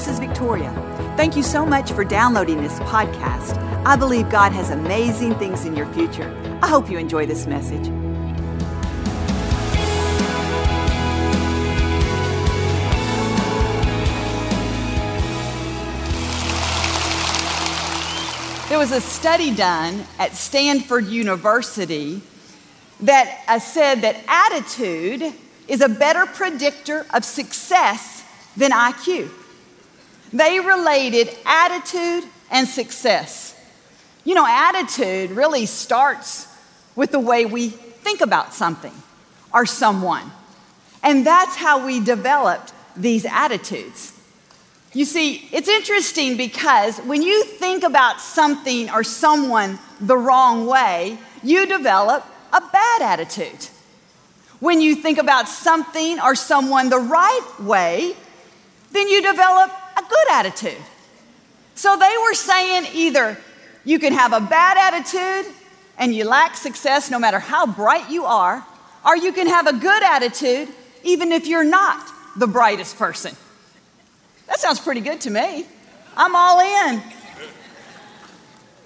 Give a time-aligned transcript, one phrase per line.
[0.00, 0.72] this is Victoria.
[1.18, 3.58] Thank you so much for downloading this podcast.
[3.84, 6.34] I believe God has amazing things in your future.
[6.62, 7.84] I hope you enjoy this message.
[18.70, 22.22] There was a study done at Stanford University
[23.00, 25.34] that uh, said that attitude
[25.68, 28.24] is a better predictor of success
[28.56, 29.30] than IQ.
[30.32, 33.56] They related attitude and success.
[34.24, 36.46] You know, attitude really starts
[36.94, 38.92] with the way we think about something
[39.52, 40.30] or someone.
[41.02, 44.12] And that's how we developed these attitudes.
[44.92, 51.16] You see, it's interesting because when you think about something or someone the wrong way,
[51.42, 53.68] you develop a bad attitude.
[54.58, 58.14] When you think about something or someone the right way,
[58.90, 59.70] then you develop
[60.10, 60.82] good attitude.
[61.74, 63.38] So they were saying either
[63.84, 65.54] you can have a bad attitude
[65.96, 68.66] and you lack success no matter how bright you are,
[69.06, 70.68] or you can have a good attitude
[71.04, 73.34] even if you're not the brightest person.
[74.46, 75.66] That sounds pretty good to me.
[76.16, 77.02] I'm all in.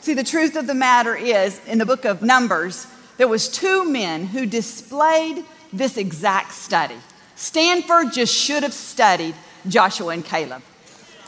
[0.00, 2.86] See, the truth of the matter is, in the book of Numbers,
[3.18, 6.96] there was two men who displayed this exact study.
[7.36, 9.34] Stanford just should have studied
[9.68, 10.62] Joshua and Caleb.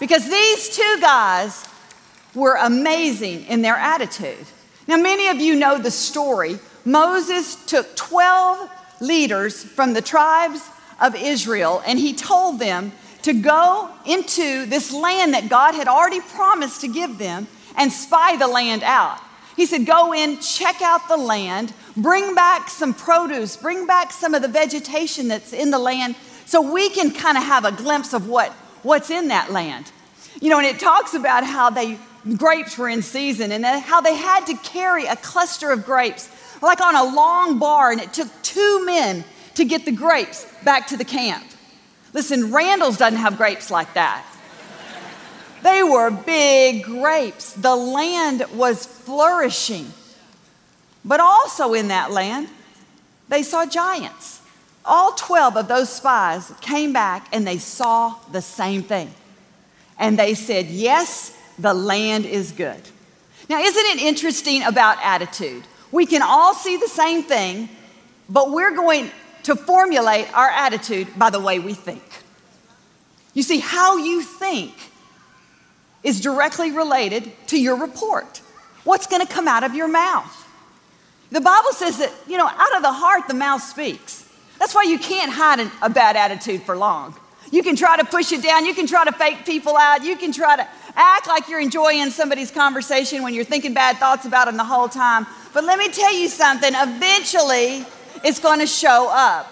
[0.00, 1.66] Because these two guys
[2.34, 4.46] were amazing in their attitude.
[4.86, 6.58] Now, many of you know the story.
[6.84, 10.62] Moses took 12 leaders from the tribes
[11.00, 16.20] of Israel and he told them to go into this land that God had already
[16.20, 19.20] promised to give them and spy the land out.
[19.56, 24.34] He said, Go in, check out the land, bring back some produce, bring back some
[24.34, 26.14] of the vegetation that's in the land
[26.46, 29.90] so we can kind of have a glimpse of what, what's in that land.
[30.40, 31.98] You know, and it talks about how they
[32.36, 36.28] grapes were in season and how they had to carry a cluster of grapes
[36.60, 40.88] like on a long bar, and it took two men to get the grapes back
[40.88, 41.44] to the camp.
[42.12, 44.24] Listen, Randall's doesn't have grapes like that.
[45.62, 47.52] They were big grapes.
[47.52, 49.92] The land was flourishing.
[51.04, 52.48] But also in that land,
[53.28, 54.37] they saw giants.
[54.88, 59.12] All 12 of those spies came back and they saw the same thing.
[59.98, 62.80] And they said, Yes, the land is good.
[63.48, 65.64] Now, isn't it interesting about attitude?
[65.90, 67.68] We can all see the same thing,
[68.28, 69.10] but we're going
[69.44, 72.02] to formulate our attitude by the way we think.
[73.34, 74.74] You see, how you think
[76.02, 78.42] is directly related to your report.
[78.84, 80.46] What's going to come out of your mouth?
[81.30, 84.27] The Bible says that, you know, out of the heart, the mouth speaks.
[84.58, 87.14] That's why you can't hide a bad attitude for long.
[87.50, 88.66] You can try to push it down.
[88.66, 90.04] You can try to fake people out.
[90.04, 94.26] You can try to act like you're enjoying somebody's conversation when you're thinking bad thoughts
[94.26, 95.26] about them the whole time.
[95.54, 97.86] But let me tell you something eventually,
[98.24, 99.50] it's going to show up.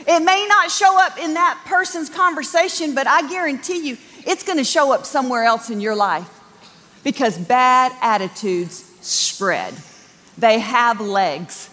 [0.00, 3.96] It may not show up in that person's conversation, but I guarantee you
[4.26, 6.28] it's going to show up somewhere else in your life
[7.04, 9.74] because bad attitudes spread.
[10.36, 11.70] They have legs.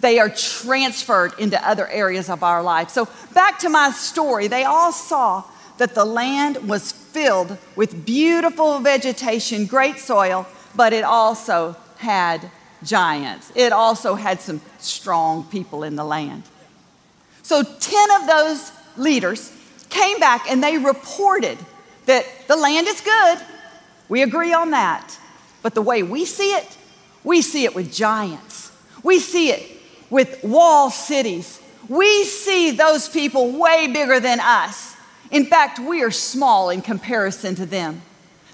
[0.00, 2.90] They are transferred into other areas of our life.
[2.90, 5.44] So, back to my story, they all saw
[5.78, 12.50] that the land was filled with beautiful vegetation, great soil, but it also had
[12.82, 13.50] giants.
[13.54, 16.44] It also had some strong people in the land.
[17.42, 19.52] So 10 of those leaders
[19.88, 21.58] came back and they reported
[22.06, 23.38] that the land is good.
[24.08, 25.18] We agree on that.
[25.62, 26.76] But the way we see it,
[27.24, 28.70] we see it with giants.
[29.02, 29.77] We see it
[30.10, 31.60] with wall cities.
[31.88, 34.96] We see those people way bigger than us.
[35.30, 38.02] In fact, we are small in comparison to them.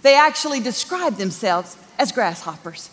[0.03, 2.91] They actually describe themselves as grasshoppers.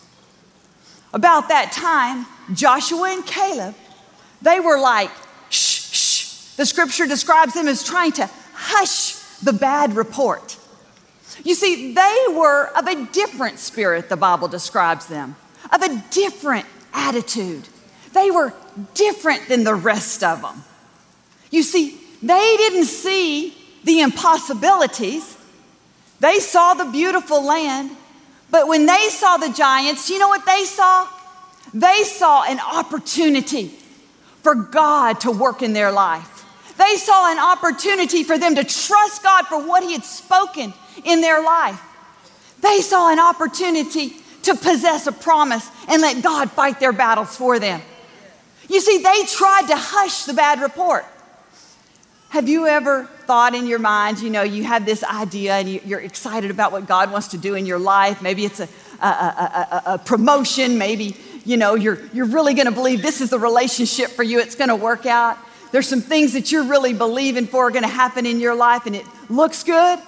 [1.14, 3.76] About that time, Joshua and Caleb,
[4.42, 5.12] they were like,
[5.50, 6.56] shh, shh.
[6.56, 10.58] The scripture describes them as trying to hush the bad report.
[11.44, 15.36] You see, they were of a different spirit, the Bible describes them,
[15.72, 17.68] of a different attitude.
[18.14, 18.54] They were
[18.94, 20.64] different than the rest of them.
[21.50, 25.38] You see, they didn't see the impossibilities,
[26.20, 27.90] they saw the beautiful land,
[28.52, 31.08] but when they saw the giants, you know what they saw?
[31.74, 33.70] They saw an opportunity
[34.44, 36.46] for God to work in their life.
[36.78, 40.74] They saw an opportunity for them to trust God for what He had spoken
[41.06, 41.82] in their life.
[42.62, 47.60] They saw an opportunity to possess a promise and let God fight their battles for
[47.60, 47.82] them.
[48.72, 51.06] You see, they tried to hush the bad report.
[52.30, 56.00] Have you ever thought in your mind, you know, you have this idea and you're
[56.00, 58.22] excited about what God wants to do in your life?
[58.22, 58.70] Maybe it's a,
[59.02, 63.40] a, a, a promotion, maybe, you know, you're, you're really gonna believe this is the
[63.40, 65.38] relationship for you, it's gonna work out.
[65.74, 68.96] There's some things that you're really believing for are gonna happen in your life and
[68.96, 70.00] it looks good.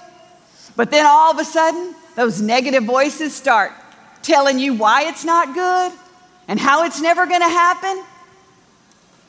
[0.77, 3.74] But then all of a sudden, those negative voices start
[4.21, 5.92] telling you why it's not good
[6.48, 8.06] and how it's never gonna happen.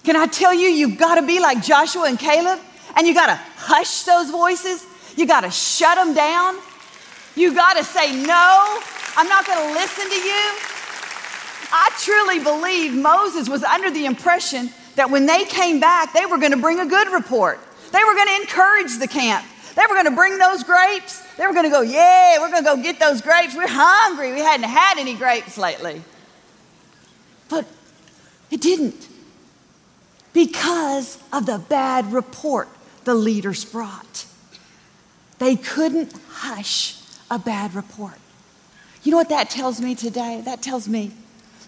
[0.05, 2.61] Can I tell you, you've gotta be like Joshua and Caleb
[2.95, 4.87] and you gotta hush those voices.
[5.17, 6.56] You gotta shut them down.
[7.35, 8.81] You gotta say, No,
[9.17, 10.45] I'm not gonna listen to you.
[11.73, 16.39] I truly believe Moses was under the impression that when they came back, they were
[16.39, 17.59] gonna bring a good report.
[17.91, 19.45] They were gonna encourage the camp.
[19.75, 21.23] They were gonna bring those grapes.
[21.37, 23.56] They were gonna go, Yeah, we're gonna go get those grapes.
[23.56, 24.35] We're hungry.
[24.35, 26.03] We hadn't had any grapes lately.
[27.49, 27.67] But
[28.51, 29.14] it didn't
[30.35, 32.69] because of the bad report
[33.05, 34.27] the leaders brought.
[35.39, 37.01] They couldn't hush
[37.31, 38.19] a bad report.
[39.03, 40.43] You know what that tells me today?
[40.45, 41.13] That tells me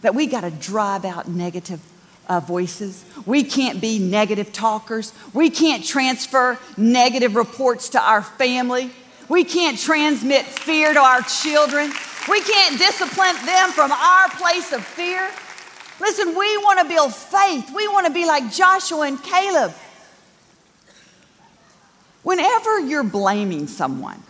[0.03, 1.81] that we got to drive out negative
[2.29, 3.05] uh, voices.
[3.25, 5.12] We can't be negative talkers.
[5.33, 8.91] We can't transfer negative reports to our family.
[9.29, 11.93] We can't transmit fear to our children.
[12.29, 15.31] We can't discipline them from our place of fear.
[16.01, 17.73] Listen, we want to build faith.
[17.75, 19.73] We want to be like Joshua and Caleb.
[22.23, 24.23] Whenever you're blaming someone,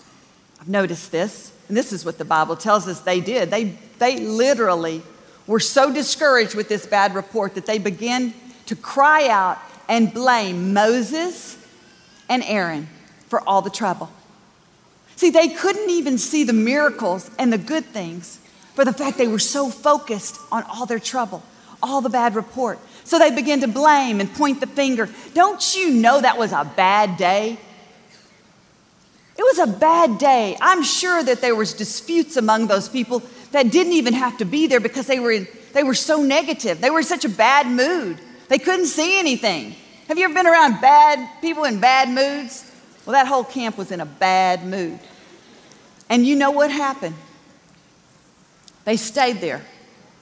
[0.61, 3.51] I've noticed this, and this is what the Bible tells us they did.
[3.51, 5.03] They, they literally
[5.47, 8.35] were so discouraged with this bad report that they began
[8.67, 9.59] to cry out
[9.89, 11.57] and blame Moses
[12.29, 12.89] and Aaron
[13.29, 14.11] for all the trouble.
[15.17, 18.39] See, they couldn't even see the miracles and the good things
[18.75, 21.43] for the fact they were so focused on all their trouble,
[21.87, 22.79] all the bad report.
[23.05, 25.09] So they begin to blame and point the finger.
[25.33, 27.59] Don't you know that was a bad day?
[29.39, 30.57] It was a bad day.
[30.61, 33.23] I'm sure that there was disputes among those people
[33.53, 36.81] that didn't even have to be there because they were, they were so negative.
[36.81, 38.19] They were in such a bad mood.
[38.49, 39.75] They couldn't see anything.
[40.09, 42.73] Have you ever been around bad people in bad moods?
[43.05, 44.99] Well, that whole camp was in a bad mood.
[46.09, 47.15] And you know what happened?
[48.85, 49.63] They stayed there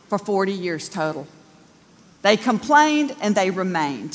[0.08, 1.26] for 40 years total.
[2.24, 4.14] They complained and they remained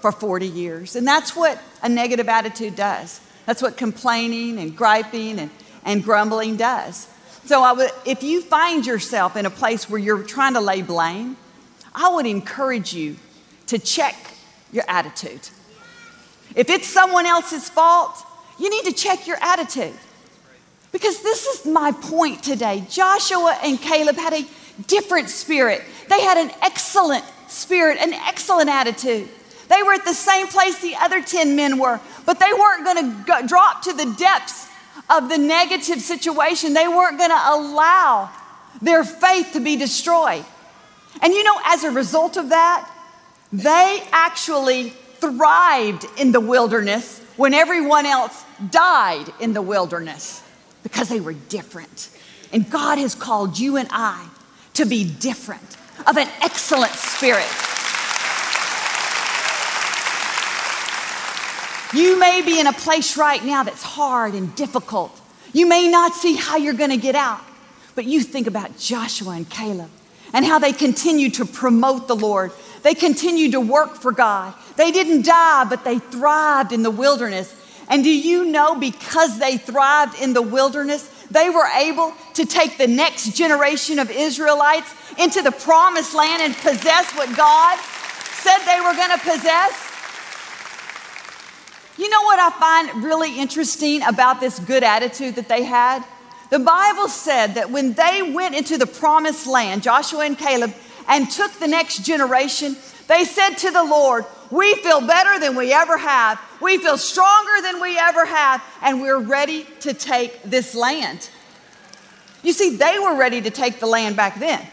[0.00, 0.96] for 40 years.
[0.96, 3.20] And that's what a negative attitude does.
[3.44, 5.50] That's what complaining and griping and,
[5.84, 7.06] and grumbling does.
[7.44, 10.80] So, I would, if you find yourself in a place where you're trying to lay
[10.80, 11.36] blame,
[11.94, 13.16] I would encourage you
[13.66, 14.16] to check
[14.72, 15.50] your attitude.
[16.54, 18.24] If it's someone else's fault,
[18.58, 19.94] you need to check your attitude.
[20.92, 22.86] Because this is my point today.
[22.88, 24.46] Joshua and Caleb had a
[24.86, 29.28] different spirit, they had an excellent spirit, an excellent attitude.
[29.68, 33.24] They were at the same place the other 10 men were, but they weren't going
[33.24, 34.68] to drop to the depths
[35.10, 36.74] of the negative situation.
[36.74, 38.30] They weren't going to allow
[38.80, 40.44] their faith to be destroyed.
[41.20, 42.90] And you know, as a result of that,
[43.52, 50.42] they actually thrived in the wilderness when everyone else died in the wilderness
[50.82, 52.10] because they were different.
[52.52, 54.28] And God has called you and I
[54.78, 55.76] to be different,
[56.06, 57.46] of an excellent spirit.
[61.92, 65.18] You may be in a place right now that's hard and difficult.
[65.52, 67.40] You may not see how you're going to get out,
[67.94, 69.90] but you think about Joshua and Caleb
[70.32, 72.52] and how they continued to promote the Lord.
[72.82, 74.54] They continued to work for God.
[74.76, 77.52] They didn't die, but they thrived in the wilderness.
[77.88, 82.78] And do you know because they thrived in the wilderness, they were able to take
[82.78, 88.80] the next generation of Israelites into the promised land and possess what God said they
[88.80, 89.88] were going to possess?
[91.98, 96.04] You know what I find really interesting about this good attitude that they had?
[96.50, 100.72] The Bible said that when they went into the promised land, Joshua and Caleb,
[101.08, 102.76] and took the next generation,
[103.08, 106.40] they said to the Lord, We feel better than we ever have.
[106.60, 111.28] We feel stronger than we ever have, and we're ready to take this land.
[112.42, 114.66] You see, they were ready to take the land back then.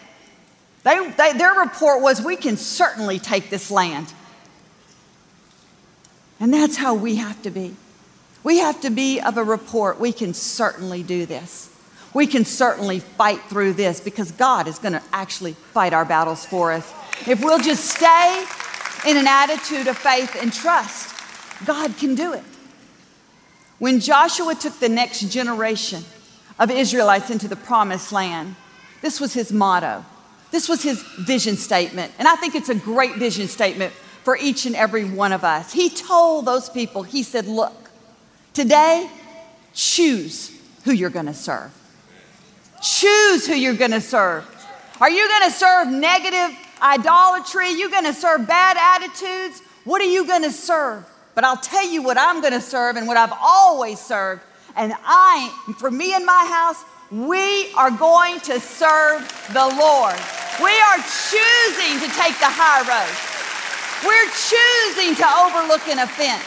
[0.84, 4.13] They, they, their report was, We can certainly take this land.
[6.39, 7.75] And that's how we have to be.
[8.44, 10.00] We have to be of a report.
[10.00, 11.72] We can certainly do this.
[12.13, 16.46] We can certainly fight through this because God is going to actually fight our battles
[16.46, 16.94] for us.
[17.27, 18.46] If we'll just stay
[19.05, 21.15] in an attitude of faith and trust,
[21.65, 22.43] God can do it.
[23.79, 26.03] When Joshua took the next generation
[26.57, 28.55] of Israelites into the promised land,
[29.01, 30.05] this was his motto.
[30.51, 32.13] This was his vision statement.
[32.17, 33.93] And I think it's a great vision statement
[34.24, 35.74] for each and every one of us.
[35.74, 37.91] He told those people, He said, Look,
[38.53, 39.09] today,
[39.74, 40.51] choose
[40.83, 41.71] who you're going to serve.
[42.81, 44.50] Choose who you're going to serve.
[45.01, 47.72] Are you going to serve negative idolatry?
[47.72, 49.62] you're going to serve bad attitudes?
[49.84, 51.05] What are you going to serve?
[51.36, 54.41] But I'll tell you what I'm going to serve and what I've always served.
[54.75, 59.22] And I, for me and my house, we are going to serve
[59.53, 60.15] the Lord.
[60.62, 63.36] We are choosing to take the high road.
[64.05, 66.44] We're choosing to overlook an offense.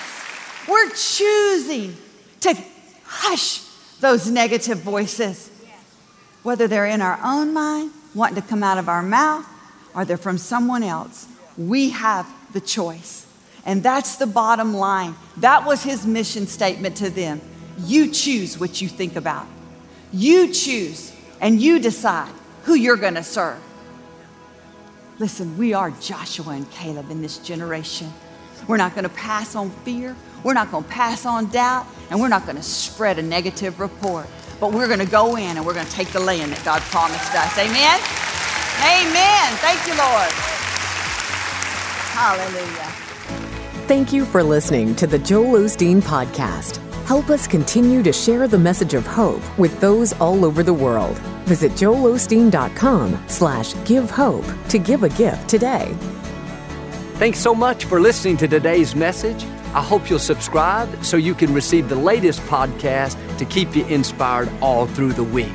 [0.68, 1.96] We're choosing
[2.40, 2.54] to
[3.04, 3.62] hush
[4.00, 5.50] those negative voices,
[6.42, 9.46] whether they're in our own mind, wanting to come out of our mouth,
[9.94, 11.26] or they're from someone else.
[11.56, 13.26] We have the choice.
[13.64, 15.14] And that's the bottom line.
[15.38, 17.40] That was his mission statement to them.
[17.78, 19.46] You choose what you think about.
[20.12, 22.32] You choose and you decide
[22.64, 23.58] who you're going to serve.
[25.18, 28.12] Listen, we are Joshua and Caleb in this generation.
[28.66, 30.14] We're not going to pass on fear.
[30.44, 31.86] We're not going to pass on doubt.
[32.10, 34.26] And we're not going to spread a negative report.
[34.60, 36.82] But we're going to go in and we're going to take the land that God
[36.82, 37.58] promised us.
[37.58, 38.27] Amen?
[38.82, 39.52] Amen.
[39.58, 40.30] Thank you, Lord.
[42.14, 42.92] Hallelujah.
[43.86, 46.76] Thank you for listening to the Joel Osteen Podcast.
[47.06, 51.18] Help us continue to share the message of hope with those all over the world.
[51.46, 55.94] Visit joelosteen.com slash give hope to give a gift today.
[57.14, 59.44] Thanks so much for listening to today's message.
[59.74, 64.50] I hope you'll subscribe so you can receive the latest podcast to keep you inspired
[64.60, 65.54] all through the week.